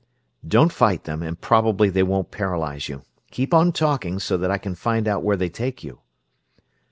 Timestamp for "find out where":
4.73-5.37